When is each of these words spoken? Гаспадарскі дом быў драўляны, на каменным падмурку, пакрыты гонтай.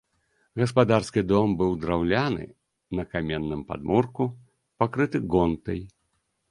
Гаспадарскі 0.61 1.21
дом 1.31 1.53
быў 1.59 1.75
драўляны, 1.85 2.45
на 3.01 3.07
каменным 3.15 3.61
падмурку, 3.69 4.23
пакрыты 4.83 5.25
гонтай. 5.37 5.79